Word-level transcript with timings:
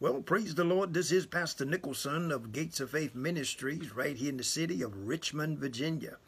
Well, 0.00 0.22
praise 0.22 0.54
the 0.54 0.62
Lord. 0.62 0.94
This 0.94 1.10
is 1.10 1.26
Pastor 1.26 1.64
Nicholson 1.64 2.30
of 2.30 2.52
Gates 2.52 2.78
of 2.78 2.90
Faith 2.90 3.16
Ministries 3.16 3.96
right 3.96 4.16
here 4.16 4.28
in 4.28 4.36
the 4.36 4.44
city 4.44 4.80
of 4.80 5.08
Richmond, 5.08 5.58
Virginia. 5.58 6.18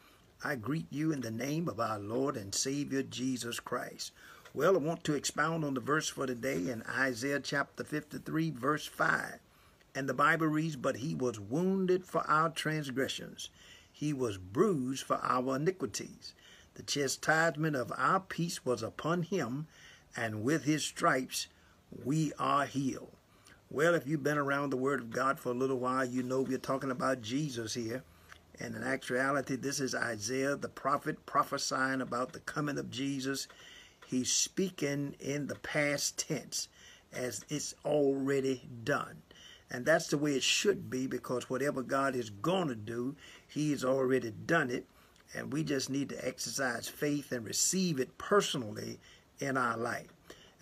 I 0.43 0.55
greet 0.55 0.87
you 0.89 1.13
in 1.13 1.21
the 1.21 1.31
name 1.31 1.69
of 1.69 1.79
our 1.79 1.97
Lord 1.97 2.35
and 2.35 2.53
Savior 2.53 3.01
Jesus 3.01 3.61
Christ. 3.61 4.11
Well, 4.53 4.75
I 4.75 4.79
want 4.79 5.05
to 5.05 5.13
expound 5.13 5.63
on 5.63 5.73
the 5.73 5.79
verse 5.79 6.09
for 6.09 6.27
today 6.27 6.69
in 6.69 6.83
Isaiah 6.83 7.39
chapter 7.39 7.85
53, 7.85 8.49
verse 8.49 8.87
5. 8.87 9.39
And 9.95 10.09
the 10.09 10.13
Bible 10.13 10.47
reads, 10.47 10.75
But 10.75 10.97
he 10.97 11.15
was 11.15 11.39
wounded 11.39 12.03
for 12.03 12.29
our 12.29 12.49
transgressions, 12.49 13.47
he 13.89 14.11
was 14.11 14.37
bruised 14.37 15.05
for 15.05 15.21
our 15.23 15.55
iniquities. 15.55 16.33
The 16.73 16.83
chastisement 16.83 17.77
of 17.77 17.93
our 17.95 18.19
peace 18.19 18.65
was 18.65 18.83
upon 18.83 19.23
him, 19.23 19.67
and 20.13 20.43
with 20.43 20.65
his 20.65 20.83
stripes 20.83 21.47
we 22.03 22.33
are 22.37 22.65
healed. 22.65 23.15
Well, 23.73 23.95
if 23.95 24.05
you've 24.05 24.21
been 24.21 24.37
around 24.37 24.69
the 24.69 24.77
Word 24.77 24.99
of 24.99 25.11
God 25.11 25.39
for 25.39 25.47
a 25.47 25.55
little 25.55 25.79
while, 25.79 26.03
you 26.03 26.23
know 26.23 26.41
we're 26.41 26.57
talking 26.57 26.91
about 26.91 27.21
Jesus 27.21 27.73
here. 27.73 28.03
And 28.59 28.75
in 28.75 28.83
actuality, 28.83 29.55
this 29.55 29.79
is 29.79 29.95
Isaiah, 29.95 30.57
the 30.57 30.67
prophet, 30.67 31.25
prophesying 31.25 32.01
about 32.01 32.33
the 32.33 32.41
coming 32.41 32.77
of 32.77 32.91
Jesus. 32.91 33.47
He's 34.05 34.29
speaking 34.29 35.15
in 35.21 35.47
the 35.47 35.55
past 35.55 36.19
tense 36.19 36.67
as 37.13 37.45
it's 37.47 37.73
already 37.85 38.67
done. 38.83 39.21
And 39.69 39.85
that's 39.85 40.07
the 40.07 40.17
way 40.17 40.33
it 40.33 40.43
should 40.43 40.89
be 40.89 41.07
because 41.07 41.49
whatever 41.49 41.81
God 41.81 42.13
is 42.13 42.29
going 42.29 42.67
to 42.67 42.75
do, 42.75 43.15
He 43.47 43.71
has 43.71 43.85
already 43.85 44.31
done 44.31 44.69
it. 44.69 44.85
And 45.33 45.53
we 45.53 45.63
just 45.63 45.89
need 45.89 46.09
to 46.09 46.27
exercise 46.27 46.89
faith 46.89 47.31
and 47.31 47.45
receive 47.45 48.01
it 48.01 48.17
personally 48.17 48.99
in 49.39 49.55
our 49.55 49.77
life. 49.77 50.13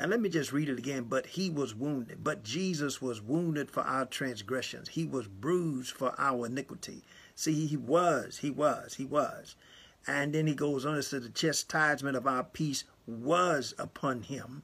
And 0.01 0.09
let 0.09 0.21
me 0.21 0.29
just 0.29 0.53
read 0.53 0.69
it 0.69 0.79
again. 0.79 1.03
But 1.03 1.25
he 1.25 1.49
was 1.49 1.75
wounded. 1.75 2.23
But 2.23 2.41
Jesus 2.41 3.01
was 3.01 3.21
wounded 3.21 3.69
for 3.69 3.81
our 3.81 4.05
transgressions. 4.05 4.87
He 4.87 5.05
was 5.05 5.27
bruised 5.27 5.91
for 5.91 6.15
our 6.17 6.45
iniquity. 6.45 7.03
See, 7.35 7.67
he 7.67 7.75
was, 7.75 8.37
he 8.37 8.49
was, 8.49 8.95
he 8.95 9.03
was. 9.03 9.57
And 10.07 10.33
then 10.33 10.47
he 10.47 10.55
goes 10.55 10.85
on 10.85 10.95
and 10.95 11.03
says, 11.03 11.23
the 11.23 11.29
chastisement 11.29 12.15
of 12.15 12.25
our 12.25 12.45
peace 12.45 12.85
was 13.05 13.73
upon 13.77 14.23
him. 14.23 14.63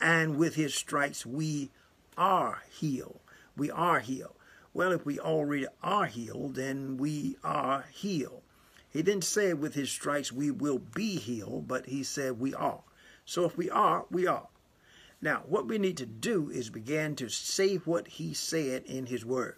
And 0.00 0.36
with 0.36 0.54
his 0.54 0.74
stripes 0.74 1.24
we 1.24 1.70
are 2.18 2.62
healed. 2.70 3.20
We 3.56 3.70
are 3.70 4.00
healed. 4.00 4.34
Well, 4.74 4.92
if 4.92 5.06
we 5.06 5.18
already 5.18 5.66
are 5.82 6.06
healed, 6.06 6.56
then 6.56 6.98
we 6.98 7.36
are 7.42 7.86
healed. 7.90 8.42
He 8.90 9.02
didn't 9.02 9.24
say 9.24 9.54
with 9.54 9.74
his 9.74 9.90
stripes 9.90 10.30
we 10.30 10.50
will 10.50 10.78
be 10.78 11.16
healed, 11.16 11.66
but 11.66 11.86
he 11.86 12.02
said 12.02 12.38
we 12.38 12.54
are. 12.54 12.82
So 13.24 13.44
if 13.44 13.56
we 13.56 13.70
are, 13.70 14.04
we 14.10 14.26
are. 14.26 14.48
Now, 15.20 15.42
what 15.48 15.66
we 15.66 15.78
need 15.78 15.96
to 15.96 16.06
do 16.06 16.48
is 16.48 16.70
begin 16.70 17.16
to 17.16 17.28
say 17.28 17.74
what 17.78 18.06
he 18.06 18.32
said 18.34 18.84
in 18.84 19.06
his 19.06 19.24
word. 19.24 19.56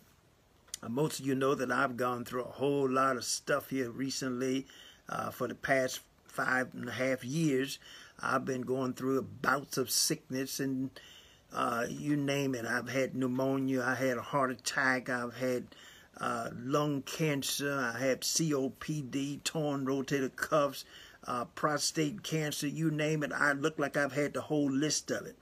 Uh, 0.83 0.89
most 0.89 1.21
of 1.21 1.27
you 1.27 1.35
know 1.35 1.55
that 1.55 1.71
I've 1.71 1.99
gone 1.99 2.25
through 2.25 2.45
a 2.45 2.53
whole 2.53 2.89
lot 2.89 3.19
of 3.19 3.27
stuff 3.27 3.69
here 3.69 3.91
recently 3.91 4.67
uh, 5.07 5.29
for 5.29 5.49
the 5.49 5.55
past 5.55 6.01
five 6.25 6.69
and 6.73 6.89
a 6.89 6.93
half 6.93 7.23
years. 7.23 7.79
I've 8.21 8.47
been 8.47 8.63
going 8.63 8.95
through 8.95 9.21
bouts 9.21 9.77
of 9.77 9.91
sickness 9.91 10.61
and 10.61 10.99
uh, 11.53 11.85
you 11.91 12.17
name 12.17 12.55
it. 12.55 12.65
I've 12.65 12.89
had 12.89 13.15
pneumonia, 13.15 13.83
I 13.83 13.97
had 13.97 14.17
a 14.17 14.23
heart 14.23 14.51
attack, 14.51 15.11
I've 15.11 15.37
had 15.37 15.67
uh, 16.19 16.49
lung 16.57 17.03
cancer, 17.03 17.93
I 17.95 17.99
had 17.99 18.23
COPD, 18.23 19.45
torn 19.45 19.85
rotator 19.85 20.35
cuffs, 20.35 20.87
uh, 21.27 21.45
prostate 21.45 22.23
cancer, 22.23 22.67
you 22.67 22.91
name 22.91 23.23
it. 23.23 23.33
I 23.35 23.53
look 23.53 23.79
like 23.79 23.99
I've 23.99 24.15
had 24.15 24.33
the 24.33 24.41
whole 24.41 24.71
list 24.71 25.11
of 25.11 25.27
it 25.27 25.37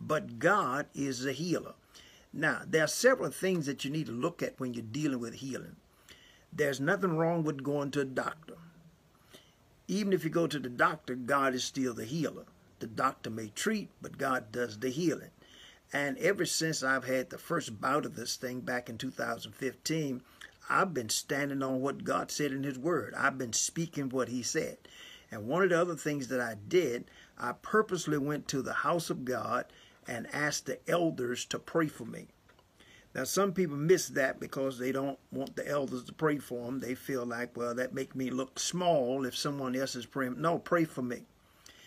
but 0.00 0.38
God 0.38 0.86
is 0.94 1.24
a 1.24 1.32
healer. 1.32 1.74
Now, 2.32 2.62
there 2.66 2.84
are 2.84 2.88
several 2.88 3.30
things 3.30 3.66
that 3.66 3.84
you 3.84 3.90
need 3.90 4.06
to 4.06 4.12
look 4.12 4.42
at 4.42 4.58
when 4.60 4.74
you're 4.74 4.82
dealing 4.82 5.20
with 5.20 5.34
healing. 5.34 5.76
There's 6.52 6.80
nothing 6.80 7.16
wrong 7.16 7.42
with 7.42 7.62
going 7.62 7.90
to 7.92 8.00
a 8.00 8.04
doctor. 8.04 8.56
Even 9.86 10.12
if 10.12 10.24
you 10.24 10.30
go 10.30 10.46
to 10.46 10.58
the 10.58 10.68
doctor, 10.68 11.14
God 11.14 11.54
is 11.54 11.64
still 11.64 11.94
the 11.94 12.04
healer. 12.04 12.44
The 12.80 12.86
doctor 12.86 13.30
may 13.30 13.48
treat, 13.48 13.88
but 14.00 14.18
God 14.18 14.52
does 14.52 14.78
the 14.78 14.90
healing. 14.90 15.30
And 15.92 16.18
ever 16.18 16.44
since 16.44 16.82
I've 16.82 17.04
had 17.04 17.30
the 17.30 17.38
first 17.38 17.80
bout 17.80 18.04
of 18.04 18.14
this 18.14 18.36
thing 18.36 18.60
back 18.60 18.90
in 18.90 18.98
2015, 18.98 20.22
I've 20.68 20.92
been 20.92 21.08
standing 21.08 21.62
on 21.62 21.80
what 21.80 22.04
God 22.04 22.30
said 22.30 22.52
in 22.52 22.62
His 22.62 22.78
Word. 22.78 23.14
I've 23.14 23.38
been 23.38 23.54
speaking 23.54 24.10
what 24.10 24.28
He 24.28 24.42
said. 24.42 24.76
And 25.30 25.46
one 25.46 25.62
of 25.62 25.70
the 25.70 25.80
other 25.80 25.96
things 25.96 26.28
that 26.28 26.40
I 26.40 26.56
did, 26.68 27.10
I 27.38 27.52
purposely 27.52 28.18
went 28.18 28.48
to 28.48 28.60
the 28.60 28.72
house 28.72 29.08
of 29.08 29.24
God 29.24 29.64
and 30.08 30.26
ask 30.32 30.64
the 30.64 30.78
elders 30.88 31.44
to 31.44 31.58
pray 31.58 31.86
for 31.86 32.04
me. 32.04 32.26
Now, 33.14 33.24
some 33.24 33.52
people 33.52 33.76
miss 33.76 34.08
that 34.08 34.38
because 34.40 34.78
they 34.78 34.92
don't 34.92 35.18
want 35.30 35.56
the 35.56 35.66
elders 35.68 36.04
to 36.04 36.12
pray 36.12 36.38
for 36.38 36.66
them. 36.66 36.80
They 36.80 36.94
feel 36.94 37.24
like, 37.24 37.56
well, 37.56 37.74
that 37.74 37.94
make 37.94 38.14
me 38.14 38.30
look 38.30 38.58
small 38.58 39.24
if 39.24 39.36
someone 39.36 39.74
else 39.76 39.94
is 39.94 40.06
praying. 40.06 40.40
No, 40.40 40.58
pray 40.58 40.84
for 40.84 41.02
me. 41.02 41.22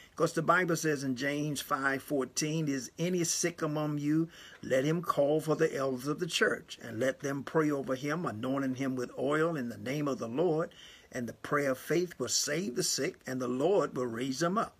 Because 0.09 0.34
the 0.34 0.42
Bible 0.42 0.76
says 0.76 1.04
in 1.04 1.16
James 1.16 1.64
5.14, 1.64 2.68
Is 2.68 2.92
any 3.00 3.24
sick 3.24 3.62
among 3.62 3.98
you? 3.98 4.28
Let 4.62 4.84
him 4.84 5.02
call 5.02 5.40
for 5.40 5.56
the 5.56 5.74
elders 5.74 6.08
of 6.08 6.20
the 6.20 6.28
church, 6.28 6.78
and 6.82 7.00
let 7.00 7.22
them 7.22 7.44
pray 7.44 7.72
over 7.72 7.96
him, 7.96 8.26
anointing 8.26 8.76
him 8.76 8.96
with 8.96 9.18
oil 9.18 9.56
in 9.56 9.70
the 9.70 9.78
name 9.78 10.08
of 10.08 10.20
the 10.20 10.28
Lord. 10.28 10.72
And 11.12 11.28
the 11.28 11.34
prayer 11.34 11.72
of 11.72 11.78
faith 11.78 12.14
will 12.20 12.28
save 12.28 12.76
the 12.76 12.84
sick, 12.84 13.20
and 13.26 13.42
the 13.42 13.48
Lord 13.48 13.96
will 13.96 14.06
raise 14.06 14.40
them 14.40 14.58
up. 14.58 14.76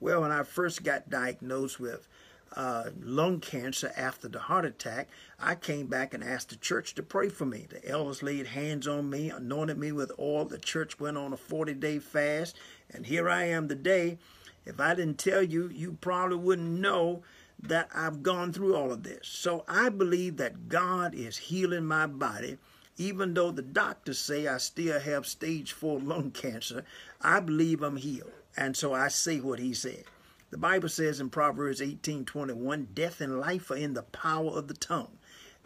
Well, 0.00 0.22
when 0.22 0.32
I 0.32 0.42
first 0.42 0.82
got 0.82 1.10
diagnosed 1.10 1.78
with 1.78 2.08
uh, 2.56 2.90
lung 3.00 3.40
cancer 3.40 3.92
after 3.96 4.28
the 4.28 4.38
heart 4.38 4.64
attack, 4.64 5.08
I 5.40 5.54
came 5.54 5.86
back 5.86 6.14
and 6.14 6.22
asked 6.22 6.50
the 6.50 6.56
church 6.56 6.94
to 6.94 7.02
pray 7.02 7.28
for 7.28 7.46
me. 7.46 7.66
The 7.68 7.86
elders 7.88 8.22
laid 8.22 8.48
hands 8.48 8.86
on 8.86 9.10
me, 9.10 9.30
anointed 9.30 9.78
me 9.78 9.92
with 9.92 10.12
oil. 10.18 10.44
The 10.44 10.58
church 10.58 11.00
went 11.00 11.16
on 11.16 11.32
a 11.32 11.36
40 11.36 11.74
day 11.74 11.98
fast, 11.98 12.56
and 12.90 13.06
here 13.06 13.28
I 13.28 13.44
am 13.44 13.68
today. 13.68 14.18
If 14.64 14.80
I 14.80 14.94
didn't 14.94 15.18
tell 15.18 15.42
you, 15.42 15.68
you 15.68 15.98
probably 16.00 16.36
wouldn't 16.36 16.80
know 16.80 17.22
that 17.60 17.88
I've 17.94 18.22
gone 18.22 18.52
through 18.52 18.76
all 18.76 18.92
of 18.92 19.02
this. 19.02 19.26
So 19.28 19.64
I 19.68 19.88
believe 19.88 20.36
that 20.36 20.68
God 20.68 21.14
is 21.14 21.36
healing 21.36 21.84
my 21.84 22.06
body. 22.06 22.58
Even 22.98 23.34
though 23.34 23.50
the 23.50 23.62
doctors 23.62 24.18
say 24.18 24.46
I 24.46 24.58
still 24.58 25.00
have 25.00 25.26
stage 25.26 25.72
four 25.72 25.98
lung 25.98 26.30
cancer, 26.30 26.84
I 27.20 27.40
believe 27.40 27.82
I'm 27.82 27.96
healed. 27.96 28.32
And 28.56 28.76
so 28.76 28.92
I 28.92 29.08
say 29.08 29.40
what 29.40 29.58
he 29.58 29.72
said. 29.72 30.04
The 30.52 30.58
Bible 30.58 30.90
says 30.90 31.18
in 31.18 31.30
Proverbs 31.30 31.80
18:21, 31.80 32.88
death 32.92 33.22
and 33.22 33.40
life 33.40 33.70
are 33.70 33.76
in 33.76 33.94
the 33.94 34.02
power 34.02 34.50
of 34.50 34.68
the 34.68 34.74
tongue, 34.74 35.16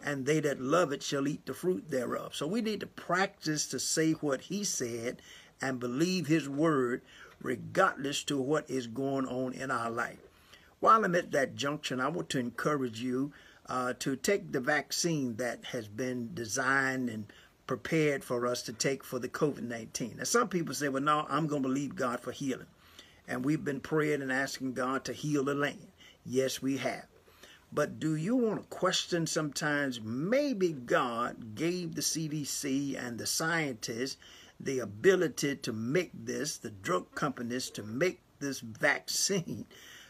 and 0.01 0.25
they 0.25 0.39
that 0.39 0.61
love 0.61 0.93
it 0.93 1.03
shall 1.03 1.27
eat 1.27 1.45
the 1.45 1.53
fruit 1.53 1.89
thereof. 1.89 2.33
So 2.33 2.47
we 2.47 2.61
need 2.61 2.79
to 2.79 2.87
practice 2.87 3.67
to 3.67 3.81
say 3.81 4.13
what 4.13 4.43
he 4.43 4.63
said 4.63 5.21
and 5.59 5.81
believe 5.81 6.27
his 6.27 6.47
word 6.47 7.01
regardless 7.41 8.23
to 8.23 8.39
what 8.39 8.69
is 8.69 8.87
going 8.87 9.27
on 9.27 9.51
in 9.51 9.71
our 9.71 9.91
life. 9.91 10.19
While 10.79 11.03
I'm 11.03 11.15
at 11.15 11.31
that 11.31 11.57
junction, 11.57 11.99
I 11.99 12.07
want 12.07 12.29
to 12.29 12.39
encourage 12.39 13.01
you 13.01 13.33
uh, 13.65 13.91
to 13.99 14.15
take 14.15 14.53
the 14.53 14.61
vaccine 14.61 15.35
that 15.35 15.65
has 15.65 15.89
been 15.89 16.33
designed 16.33 17.09
and 17.09 17.25
prepared 17.67 18.23
for 18.23 18.47
us 18.47 18.61
to 18.63 18.71
take 18.71 19.03
for 19.03 19.19
the 19.19 19.27
COVID-19. 19.27 20.15
Now, 20.15 20.23
some 20.23 20.47
people 20.47 20.73
say, 20.73 20.87
well, 20.87 21.03
no, 21.03 21.25
I'm 21.27 21.47
going 21.47 21.63
to 21.63 21.67
believe 21.67 21.97
God 21.97 22.21
for 22.21 22.31
healing 22.31 22.67
and 23.27 23.43
we've 23.43 23.63
been 23.63 23.79
praying 23.79 24.21
and 24.21 24.31
asking 24.31 24.73
God 24.73 25.03
to 25.05 25.13
heal 25.13 25.43
the 25.43 25.53
land. 25.53 25.87
Yes, 26.25 26.61
we 26.61 26.77
have. 26.77 27.05
But 27.71 27.99
do 27.99 28.15
you 28.15 28.35
want 28.35 28.61
to 28.61 28.67
question 28.75 29.27
sometimes 29.27 29.99
maybe 30.01 30.71
God 30.71 31.55
gave 31.55 31.95
the 31.95 32.01
CDC 32.01 32.97
and 32.97 33.17
the 33.17 33.27
scientists 33.27 34.17
the 34.59 34.79
ability 34.79 35.57
to 35.57 35.73
make 35.73 36.11
this, 36.13 36.57
the 36.57 36.69
drug 36.69 37.13
companies 37.13 37.69
to 37.71 37.83
make 37.83 38.21
this 38.39 38.61
vaccine 38.61 39.65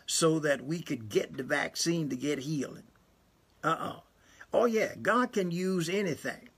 so 0.06 0.40
that 0.40 0.66
we 0.66 0.82
could 0.82 1.10
get 1.10 1.36
the 1.36 1.44
vaccine 1.44 2.10
to 2.10 2.16
get 2.16 2.40
healing? 2.40 2.84
Uh-uh. 3.64 4.00
Oh 4.54 4.66
yeah, 4.66 4.94
God 5.02 5.34
can 5.34 5.52
use 5.52 5.90
anything. 5.90 6.50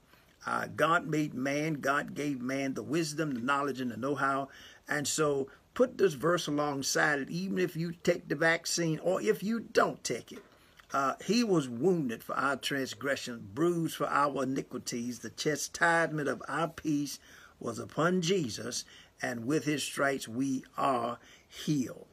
Uh, 0.46 0.68
God 0.74 1.06
made 1.06 1.34
man, 1.34 1.74
God 1.74 2.14
gave 2.14 2.40
man 2.40 2.74
the 2.74 2.82
wisdom, 2.82 3.32
the 3.32 3.40
knowledge, 3.40 3.80
and 3.80 3.90
the 3.90 3.96
know-how. 3.96 4.48
And 4.88 5.06
so 5.06 5.48
put 5.80 5.96
this 5.96 6.12
verse 6.12 6.46
alongside 6.46 7.20
it, 7.20 7.30
even 7.30 7.58
if 7.58 7.74
you 7.74 7.90
take 8.02 8.28
the 8.28 8.34
vaccine 8.34 8.98
or 8.98 9.18
if 9.22 9.42
you 9.42 9.58
don't 9.58 10.04
take 10.04 10.30
it. 10.30 10.44
Uh, 10.92 11.14
he 11.24 11.42
was 11.42 11.70
wounded 11.70 12.22
for 12.22 12.36
our 12.36 12.54
transgressions, 12.54 13.40
bruised 13.54 13.96
for 13.96 14.06
our 14.06 14.42
iniquities. 14.42 15.20
The 15.20 15.30
chastisement 15.30 16.28
of 16.28 16.42
our 16.46 16.68
peace 16.68 17.18
was 17.58 17.78
upon 17.78 18.20
Jesus, 18.20 18.84
and 19.22 19.46
with 19.46 19.64
his 19.64 19.82
stripes 19.82 20.28
we 20.28 20.64
are 20.76 21.18
healed. 21.48 22.04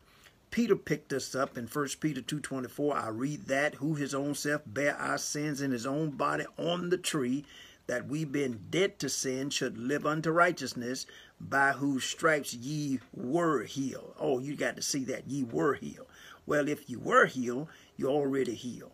Peter 0.50 0.78
picked 0.78 1.12
us 1.12 1.36
up 1.36 1.58
in 1.58 1.68
1 1.68 1.88
Peter 2.00 2.22
2.24. 2.22 2.96
I 2.96 3.10
read 3.10 3.48
that, 3.48 3.76
who 3.76 3.96
his 3.96 4.16
own 4.16 4.34
self 4.34 4.62
bare 4.66 4.96
our 4.96 5.18
sins 5.18 5.60
in 5.60 5.72
his 5.72 5.86
own 5.86 6.12
body 6.12 6.46
on 6.58 6.88
the 6.88 6.98
tree, 6.98 7.44
that 7.88 8.08
we 8.08 8.26
being 8.26 8.60
dead 8.70 9.00
to 9.00 9.10
sin 9.10 9.50
should 9.50 9.78
live 9.78 10.06
unto 10.06 10.30
righteousness, 10.32 11.06
by 11.40 11.72
whose 11.72 12.04
stripes 12.04 12.54
ye 12.54 13.00
were 13.14 13.64
healed. 13.64 14.14
Oh, 14.20 14.40
you 14.40 14.56
got 14.56 14.76
to 14.76 14.82
see 14.82 15.04
that 15.06 15.28
ye 15.28 15.44
were 15.44 15.76
healed. 15.76 16.08
Well, 16.46 16.68
if 16.68 16.90
you 16.90 17.00
were 17.00 17.26
healed, 17.26 17.68
you're 17.96 18.10
already 18.10 18.56
healed. 18.56 18.92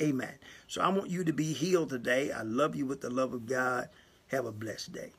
Amen. 0.00 0.34
So 0.66 0.80
I 0.80 0.88
want 0.88 1.10
you 1.10 1.24
to 1.24 1.32
be 1.32 1.52
healed 1.52 1.90
today. 1.90 2.30
I 2.32 2.42
love 2.42 2.74
you 2.74 2.86
with 2.86 3.00
the 3.00 3.10
love 3.10 3.34
of 3.34 3.46
God. 3.46 3.88
Have 4.28 4.46
a 4.46 4.52
blessed 4.52 4.92
day. 4.92 5.12